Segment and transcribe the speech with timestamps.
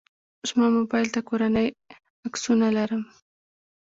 [0.49, 1.67] زما موبایل ته کورنۍ
[2.27, 3.03] عکسونه لرم.